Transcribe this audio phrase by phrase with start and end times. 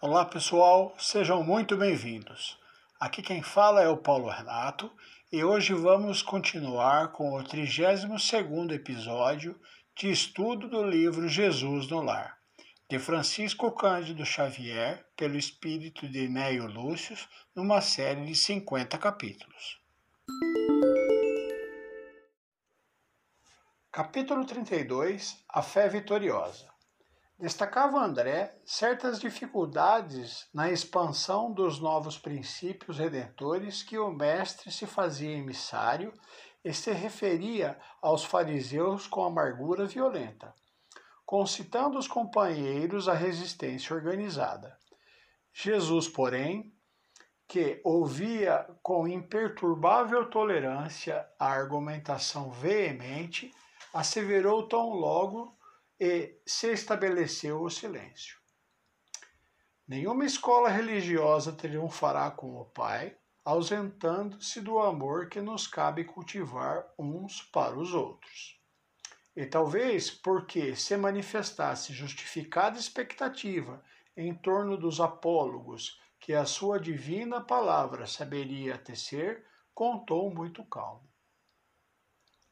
[0.00, 2.56] Olá pessoal, sejam muito bem-vindos.
[3.00, 4.88] Aqui quem fala é o Paulo Renato
[5.32, 9.60] e hoje vamos continuar com o 32º episódio
[9.96, 12.38] de estudo do livro Jesus no Lar,
[12.88, 17.16] de Francisco Cândido Xavier, pelo espírito de Neio Lúcio,
[17.52, 19.80] numa série de 50 capítulos.
[23.90, 26.77] Capítulo 32 A Fé Vitoriosa
[27.38, 35.36] Destacava André certas dificuldades na expansão dos novos princípios redentores que o mestre se fazia
[35.36, 36.12] emissário
[36.64, 40.52] e se referia aos fariseus com amargura violenta,
[41.24, 44.76] concitando os companheiros à resistência organizada.
[45.52, 46.74] Jesus, porém,
[47.46, 53.52] que ouvia com imperturbável tolerância a argumentação veemente,
[53.94, 55.57] asseverou tão logo
[55.98, 58.38] e se estabeleceu o silêncio.
[59.86, 67.40] Nenhuma escola religiosa triunfará com o Pai, ausentando-se do amor que nos cabe cultivar uns
[67.40, 68.60] para os outros.
[69.34, 73.82] E talvez porque se manifestasse justificada expectativa
[74.16, 81.08] em torno dos apólogos que a sua divina palavra saberia tecer, contou muito calmo.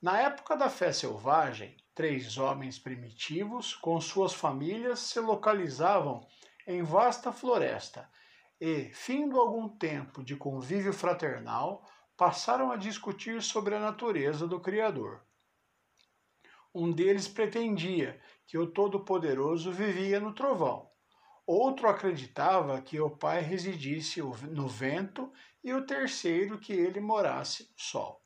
[0.00, 6.28] Na época da fé selvagem, Três homens primitivos, com suas famílias, se localizavam
[6.66, 8.06] em vasta floresta
[8.60, 11.82] e, findo algum tempo de convívio fraternal,
[12.14, 15.24] passaram a discutir sobre a natureza do Criador.
[16.74, 20.90] Um deles pretendia que o Todo-Poderoso vivia no trovão.
[21.46, 25.32] Outro acreditava que o Pai residisse no vento
[25.64, 28.25] e o terceiro que ele morasse no sol.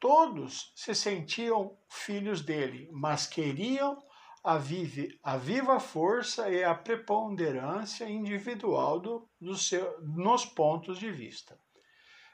[0.00, 4.00] Todos se sentiam filhos dele, mas queriam
[4.44, 11.10] a, vive, a viva força e a preponderância individual do, do seu, nos pontos de
[11.10, 11.58] vista.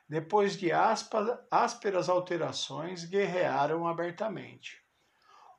[0.07, 4.83] Depois de ásperas alterações, guerrearam abertamente.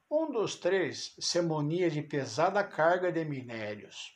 [0.10, 4.16] Um dos três se munia de pesada carga de minérios.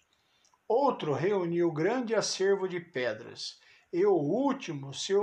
[0.67, 3.59] Outro reuniu grande acervo de pedras,
[3.91, 5.15] e o último se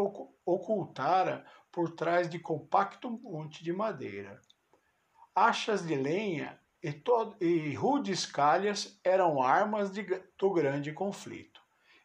[0.44, 1.46] ocultara
[1.76, 4.40] por trás de compacto monte de madeira.
[5.34, 6.90] Achas de lenha e,
[7.38, 10.02] e rudes calhas eram armas de,
[10.38, 11.60] do grande conflito.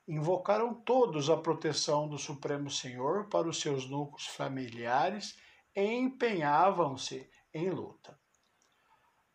[0.05, 5.37] Invocaram todos a proteção do Supremo Senhor para os seus núcleos familiares
[5.73, 8.19] e empenhavam-se em luta.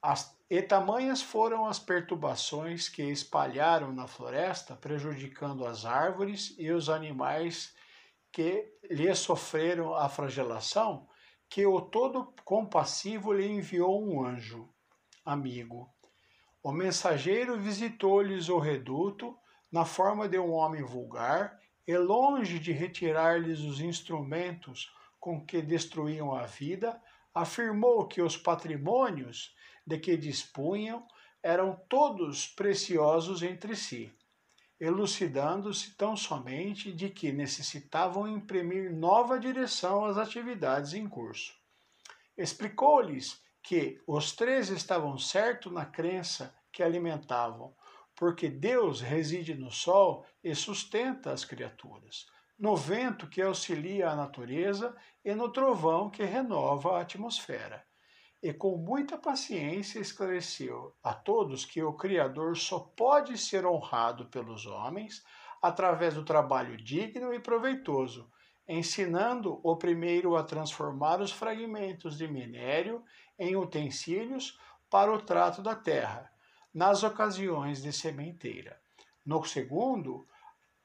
[0.02, 6.90] As, e tamanhas foram as perturbações que espalharam na floresta, prejudicando as árvores e os
[6.90, 7.74] animais
[8.36, 11.08] que lhe sofreram a flagelação,
[11.48, 14.68] que o todo compassivo lhe enviou um anjo,
[15.24, 15.88] amigo.
[16.62, 19.34] O mensageiro visitou-lhes o reduto
[19.72, 26.34] na forma de um homem vulgar e, longe de retirar-lhes os instrumentos com que destruíam
[26.34, 27.00] a vida,
[27.32, 31.08] afirmou que os patrimônios de que dispunham
[31.42, 34.14] eram todos preciosos entre si
[34.78, 41.54] elucidando-se tão somente de que necessitavam imprimir nova direção às atividades em curso.
[42.36, 47.74] Explicou-lhes que os três estavam certos na crença que alimentavam,
[48.14, 52.26] porque Deus reside no sol e sustenta as criaturas,
[52.58, 54.94] no vento que auxilia a natureza
[55.24, 57.84] e no trovão que renova a atmosfera
[58.42, 64.66] e com muita paciência esclareceu a todos que o Criador só pode ser honrado pelos
[64.66, 65.24] homens
[65.60, 68.30] através do trabalho digno e proveitoso,
[68.68, 73.02] ensinando o primeiro a transformar os fragmentos de minério
[73.38, 74.58] em utensílios
[74.90, 76.30] para o trato da terra,
[76.72, 78.78] nas ocasiões de sementeira.
[79.24, 80.26] No segundo,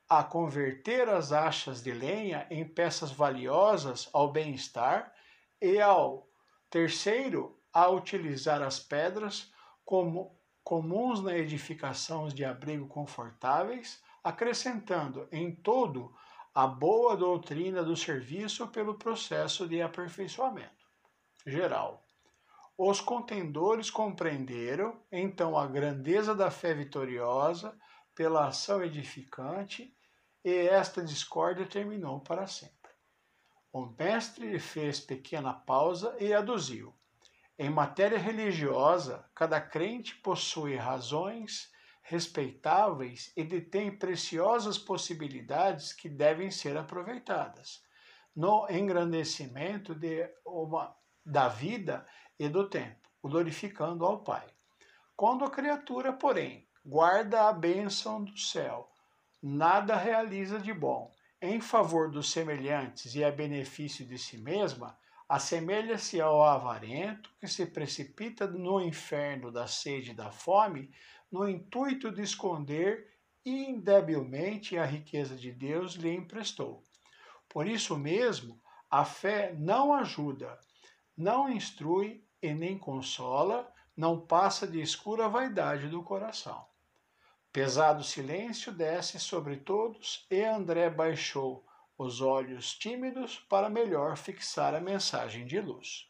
[0.10, 5.14] a converter as achas de lenha em peças valiosas ao bem-estar
[5.62, 6.28] e ao
[6.72, 9.52] Terceiro, a utilizar as pedras
[9.84, 16.16] como comuns na edificação de abrigo confortáveis, acrescentando em todo
[16.56, 20.88] a boa doutrina do serviço pelo processo de aperfeiçoamento
[21.46, 22.06] geral.
[22.78, 27.78] Os contendores compreenderam então a grandeza da fé vitoriosa
[28.16, 29.94] pela ação edificante
[30.42, 32.81] e esta discórdia terminou para sempre.
[33.74, 36.94] O mestre fez pequena pausa e aduziu.
[37.58, 41.72] Em matéria religiosa, cada crente possui razões
[42.02, 47.82] respeitáveis e detém preciosas possibilidades que devem ser aproveitadas
[48.36, 50.96] no engrandecimento de uma,
[51.26, 52.06] da vida
[52.40, 54.48] e do tempo, glorificando ao Pai.
[55.16, 58.90] Quando a criatura, porém, guarda a bênção do céu,
[59.42, 61.12] nada realiza de bom.
[61.44, 64.96] Em favor dos semelhantes e a benefício de si mesma,
[65.28, 70.92] assemelha-se ao avarento que se precipita no inferno da sede e da fome,
[71.32, 73.12] no intuito de esconder
[73.44, 76.84] indebilmente a riqueza de Deus lhe emprestou.
[77.50, 80.60] Por isso mesmo, a fé não ajuda,
[81.18, 83.68] não instrui e nem consola,
[83.98, 86.64] não passa de escura vaidade do coração.
[87.54, 91.66] Pesado silêncio desce sobre todos e André baixou
[91.98, 96.10] os olhos tímidos para melhor fixar a mensagem de luz.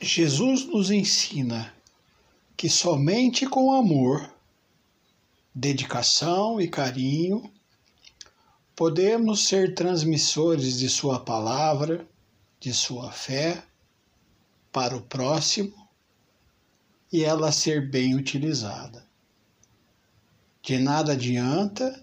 [0.00, 1.72] Jesus nos ensina
[2.56, 4.28] que somente com amor,
[5.54, 7.52] dedicação e carinho
[8.74, 12.08] podemos ser transmissores de Sua palavra,
[12.58, 13.62] de Sua fé
[14.72, 15.88] para o próximo
[17.12, 19.06] e ela ser bem utilizada.
[20.62, 22.02] De nada adianta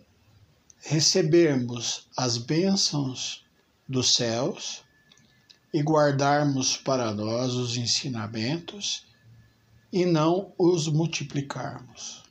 [0.82, 3.44] recebermos as bênçãos
[3.88, 4.84] dos céus
[5.74, 9.06] e guardarmos para nós os ensinamentos
[9.92, 12.29] e não os multiplicarmos.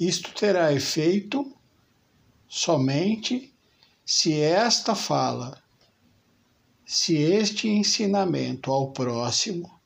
[0.00, 1.54] Isto terá efeito
[2.48, 3.52] somente
[4.02, 5.62] se esta fala,
[6.86, 9.78] se este ensinamento ao próximo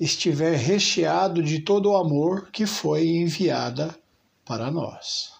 [0.00, 3.94] estiver recheado de todo o amor que foi enviada
[4.42, 5.34] para nós.